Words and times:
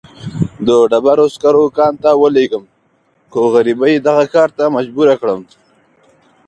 د 0.67 0.69
ډبرو 0.91 1.25
سکرو 1.35 1.65
کان 1.77 1.93
ته 2.03 2.09
ولېږم، 2.21 2.63
خو 3.31 3.41
غريبۍ 3.55 3.93
دغه 4.07 4.25
کار 4.33 4.49
ته 4.57 4.63
مجبوره 4.77 5.13
کړمه. 5.21 5.47